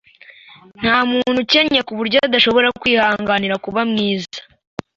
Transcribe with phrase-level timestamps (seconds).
[0.79, 4.37] Ntamuntu ukennye kuburyo adashobora kwihanganira kuba mwiza.